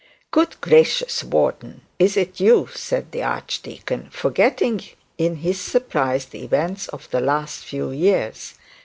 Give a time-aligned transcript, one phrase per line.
[0.31, 4.81] 'Good gracious, Warden, is it you?' said the archdeacon, forgetting
[5.19, 8.55] in his surprise the events of the last few years.